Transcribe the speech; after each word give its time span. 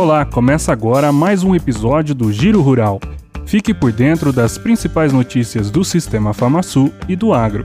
Olá, 0.00 0.24
começa 0.24 0.72
agora 0.72 1.12
mais 1.12 1.44
um 1.44 1.54
episódio 1.54 2.14
do 2.14 2.32
Giro 2.32 2.62
Rural. 2.62 2.98
Fique 3.44 3.74
por 3.74 3.92
dentro 3.92 4.32
das 4.32 4.56
principais 4.56 5.12
notícias 5.12 5.70
do 5.70 5.84
Sistema 5.84 6.32
FamaSul 6.32 6.90
e 7.06 7.14
do 7.14 7.34
agro, 7.34 7.62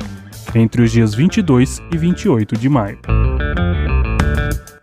entre 0.53 0.81
os 0.81 0.91
dias 0.91 1.15
22 1.15 1.81
e 1.93 1.97
28 1.97 2.57
de 2.57 2.67
maio. 2.67 2.99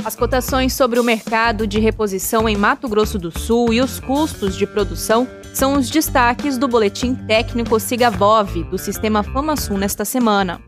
As 0.03 0.17
cotações 0.17 0.73
sobre 0.73 0.99
o 0.99 1.05
mercado 1.05 1.67
de 1.67 1.79
reposição 1.79 2.49
em 2.49 2.57
Mato 2.57 2.89
Grosso 2.89 3.19
do 3.19 3.31
Sul 3.39 3.71
e 3.71 3.83
os 3.83 4.01
custos 4.01 4.57
de 4.57 4.67
produção 4.67 5.29
são 5.53 5.75
os 5.75 5.91
destaques 5.91 6.57
do 6.57 6.67
boletim 6.67 7.15
técnico 7.15 7.79
Sigavov 7.79 8.65
do 8.71 8.79
Sistema 8.79 9.23
FamaSul 9.23 9.77
nesta 9.77 10.07
semana. 10.07 10.59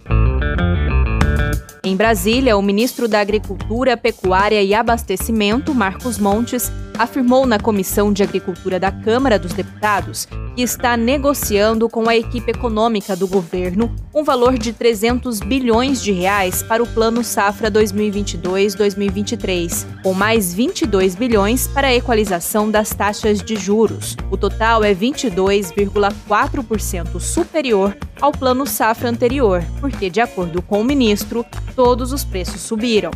Em 1.83 1.95
Brasília, 1.95 2.57
o 2.57 2.61
ministro 2.63 3.07
da 3.07 3.19
Agricultura, 3.19 3.95
Pecuária 3.95 4.63
e 4.63 4.73
Abastecimento, 4.73 5.75
Marcos 5.75 6.17
Montes, 6.17 6.71
afirmou 6.97 7.45
na 7.45 7.59
Comissão 7.59 8.11
de 8.11 8.23
Agricultura 8.23 8.79
da 8.79 8.91
Câmara 8.91 9.37
dos 9.37 9.53
Deputados 9.53 10.27
que 10.57 10.63
está 10.63 10.97
negociando 10.97 11.87
com 11.87 12.09
a 12.09 12.17
equipe 12.17 12.49
econômica 12.49 13.15
do 13.15 13.27
governo 13.27 13.95
um 14.13 14.23
valor 14.23 14.57
de 14.57 14.73
300 14.73 15.39
bilhões 15.41 16.01
de 16.01 16.11
reais 16.11 16.63
para 16.63 16.81
o 16.81 16.87
Plano 16.87 17.23
Safra 17.23 17.69
2022-2023, 17.69 19.85
com 20.01 20.15
mais 20.15 20.55
22 20.55 21.13
bilhões 21.13 21.67
para 21.67 21.89
a 21.89 21.93
equalização 21.93 22.71
das 22.71 22.89
taxas 22.89 23.39
de 23.39 23.55
juros. 23.55 24.17
O 24.31 24.37
total 24.37 24.83
é 24.83 24.95
22,4% 24.95 27.19
superior 27.19 27.95
ao 28.19 28.31
Plano 28.31 28.65
Safra 28.65 29.09
anterior, 29.09 29.63
porque, 29.79 30.09
de 30.09 30.19
acordo 30.19 30.63
com 30.63 30.81
o 30.81 30.83
ministro, 30.83 31.45
todos 31.75 32.11
os 32.11 32.25
preços 32.25 32.61
subiram. 32.61 33.11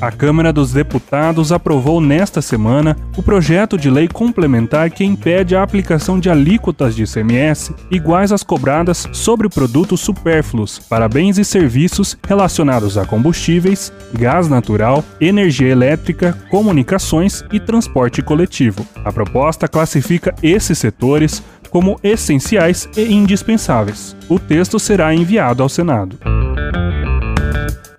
A 0.00 0.10
Câmara 0.10 0.52
dos 0.52 0.72
Deputados 0.72 1.52
aprovou 1.52 2.00
nesta 2.00 2.42
semana 2.42 2.96
o 3.16 3.22
projeto 3.22 3.78
de 3.78 3.88
lei 3.88 4.08
complementar 4.08 4.90
que 4.90 5.04
impede 5.04 5.54
a 5.54 5.62
aplicação 5.62 6.18
de 6.18 6.28
alíquotas 6.28 6.94
de 6.96 7.04
ICMS 7.04 7.74
iguais 7.90 8.32
às 8.32 8.42
cobradas 8.42 9.08
sobre 9.12 9.48
produtos 9.48 10.00
supérfluos 10.00 10.78
para 10.78 11.08
bens 11.08 11.38
e 11.38 11.44
serviços 11.44 12.18
relacionados 12.26 12.98
a 12.98 13.06
combustíveis, 13.06 13.92
gás 14.12 14.48
natural, 14.48 15.04
energia 15.20 15.68
elétrica, 15.68 16.36
comunicações 16.50 17.44
e 17.52 17.60
transporte 17.60 18.20
coletivo. 18.20 18.86
A 19.04 19.12
proposta 19.12 19.68
classifica 19.68 20.34
esses 20.42 20.76
setores 20.76 21.42
como 21.70 21.98
essenciais 22.02 22.88
e 22.96 23.12
indispensáveis. 23.12 24.16
O 24.28 24.38
texto 24.38 24.78
será 24.78 25.14
enviado 25.14 25.62
ao 25.62 25.68
Senado. 25.68 26.33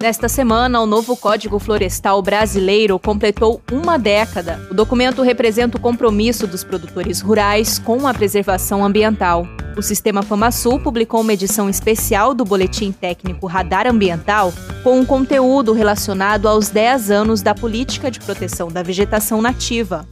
Nesta 0.06 0.30
semana, 0.30 0.80
o 0.80 0.86
novo 0.86 1.18
Código 1.18 1.58
Florestal 1.58 2.22
Brasileiro 2.22 3.00
completou 3.00 3.60
uma 3.72 3.98
década. 3.98 4.62
O 4.70 4.74
documento 4.76 5.24
representa 5.24 5.80
o 5.80 5.82
compromisso 5.82 6.46
dos 6.46 6.64
produtores 6.64 7.22
rurais 7.22 7.80
com 7.80 8.08
a 8.08 8.14
preservação 8.14 8.86
ambiental. 8.86 9.48
O 9.76 9.82
Sistema 9.82 10.22
FamaSul 10.22 10.80
publicou 10.80 11.22
uma 11.22 11.34
edição 11.34 11.68
especial 11.68 12.36
do 12.36 12.46
Boletim 12.46 12.92
Técnico 12.92 13.48
Radar 13.48 13.88
Ambiental 13.88 14.54
com 14.84 15.00
um 15.00 15.04
conteúdo 15.04 15.74
relacionado 15.74 16.48
aos 16.48 16.70
10 16.70 17.10
anos 17.10 17.42
da 17.42 17.56
Política 17.56 18.12
de 18.12 18.20
Proteção 18.20 18.68
da 18.68 18.84
Vegetação 18.84 19.42
Nativa. 19.42 20.08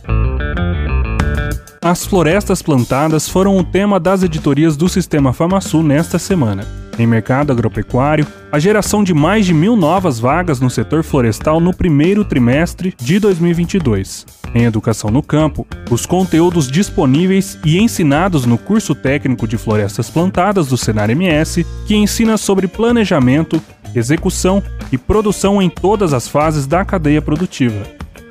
As 1.79 2.03
florestas 2.03 2.63
plantadas 2.63 3.29
foram 3.29 3.59
o 3.59 3.63
tema 3.63 3.99
das 3.99 4.23
editorias 4.23 4.75
do 4.75 4.89
Sistema 4.89 5.33
FamaSul 5.33 5.83
nesta 5.83 6.17
semana. 6.17 6.82
Em 6.97 7.07
mercado 7.07 7.51
agropecuário, 7.51 8.27
a 8.51 8.59
geração 8.59 9.03
de 9.03 9.15
mais 9.15 9.47
de 9.47 9.53
mil 9.53 9.75
novas 9.75 10.19
vagas 10.19 10.59
no 10.59 10.69
setor 10.69 11.03
florestal 11.03 11.59
no 11.59 11.73
primeiro 11.73 12.23
trimestre 12.23 12.93
de 13.01 13.17
2022. 13.17 14.27
Em 14.53 14.65
educação 14.65 15.09
no 15.09 15.23
campo, 15.23 15.65
os 15.89 16.05
conteúdos 16.05 16.67
disponíveis 16.67 17.57
e 17.65 17.79
ensinados 17.79 18.45
no 18.45 18.59
curso 18.59 18.93
técnico 18.93 19.47
de 19.47 19.57
florestas 19.57 20.11
plantadas 20.11 20.67
do 20.67 20.77
Senar 20.77 21.09
MS, 21.09 21.65
que 21.87 21.95
ensina 21.95 22.37
sobre 22.37 22.67
planejamento, 22.67 23.59
execução 23.95 24.61
e 24.91 24.97
produção 24.97 25.59
em 25.59 25.71
todas 25.71 26.13
as 26.13 26.27
fases 26.27 26.67
da 26.67 26.85
cadeia 26.85 27.21
produtiva. 27.23 27.83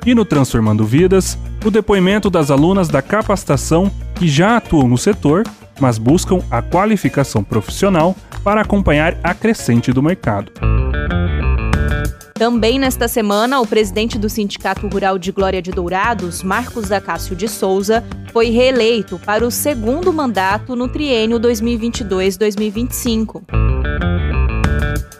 E 0.05 0.15
no 0.15 0.23
Transformando 0.23 0.85
Vidas, 0.85 1.37
o 1.65 1.71
depoimento 1.71 2.29
das 2.29 2.49
alunas 2.49 2.87
da 2.87 3.01
capacitação 3.01 3.91
que 4.15 4.27
já 4.27 4.55
atuam 4.55 4.87
no 4.87 4.97
setor, 4.97 5.43
mas 5.81 5.97
buscam 5.97 6.39
a 6.49 6.61
qualificação 6.61 7.43
profissional 7.43 8.15
para 8.43 8.61
acompanhar 8.61 9.17
a 9.23 9.33
crescente 9.33 9.91
do 9.91 10.03
mercado. 10.03 10.51
Também 12.33 12.77
nesta 12.77 13.07
semana, 13.07 13.61
o 13.61 13.67
presidente 13.67 14.19
do 14.19 14.27
Sindicato 14.27 14.85
Rural 14.87 15.17
de 15.17 15.31
Glória 15.31 15.61
de 15.61 15.71
Dourados, 15.71 16.43
Marcos 16.43 16.91
Acácio 16.91 17.33
de 17.35 17.47
Souza, 17.47 18.03
foi 18.33 18.49
reeleito 18.49 19.17
para 19.19 19.47
o 19.47 19.51
segundo 19.51 20.11
mandato 20.11 20.75
no 20.75 20.89
triênio 20.89 21.39
2022-2025. 21.39 23.41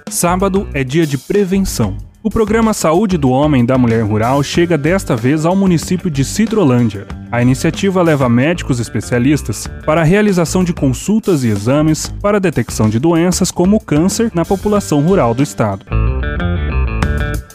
Sábado 0.10 0.68
é 0.74 0.84
dia 0.84 1.08
de 1.08 1.18
prevenção. 1.18 1.96
O 2.26 2.30
programa 2.30 2.74
Saúde 2.74 3.18
do 3.18 3.30
Homem 3.30 3.64
e 3.64 3.66
da 3.66 3.78
Mulher 3.78 4.02
Rural 4.02 4.42
chega 4.42 4.78
desta 4.78 5.14
vez 5.14 5.46
ao 5.46 5.58
município 5.58 6.10
de 6.10 6.24
Cidrolândia. 6.24 7.06
A 7.30 7.42
iniciativa 7.42 8.02
leva 8.02 8.30
médicos 8.30 8.80
especialistas 8.80 9.68
para 9.86 10.00
a 10.00 10.06
realização 10.06 10.64
de 10.64 10.72
consultas 10.72 11.44
e 11.44 11.50
exames 11.50 12.08
para 12.22 12.38
a 12.38 12.40
detecção 12.40 12.90
de 12.90 12.98
doenças 12.98 13.52
como 13.52 13.76
o 13.76 13.80
câncer 13.80 14.32
na 14.34 14.46
população 14.46 15.02
rural 15.02 15.34
do 15.34 15.44
estado. 15.44 15.86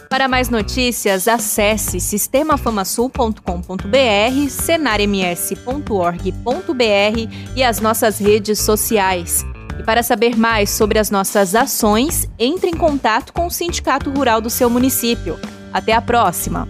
Para 0.07 0.27
mais 0.27 0.49
notícias, 0.49 1.27
acesse 1.27 1.99
sistemafamasul.com.br, 1.99 4.49
senarms.org.br 4.49 7.33
e 7.55 7.63
as 7.63 7.79
nossas 7.79 8.19
redes 8.19 8.59
sociais. 8.59 9.43
E 9.79 9.83
para 9.83 10.03
saber 10.03 10.37
mais 10.37 10.69
sobre 10.71 10.99
as 10.99 11.09
nossas 11.09 11.55
ações, 11.55 12.29
entre 12.37 12.69
em 12.69 12.75
contato 12.75 13.31
com 13.31 13.47
o 13.47 13.51
Sindicato 13.51 14.11
Rural 14.11 14.41
do 14.41 14.49
seu 14.49 14.69
município. 14.69 15.39
Até 15.71 15.93
a 15.93 16.01
próxima! 16.01 16.67